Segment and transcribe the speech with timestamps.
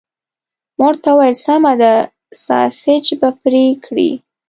[0.77, 1.93] ما ورته وویل: سمه ده،
[2.45, 4.11] ساسیج به پرې کړي؟